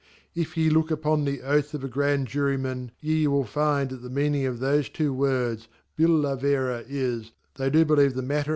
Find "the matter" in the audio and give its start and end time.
8.15-8.49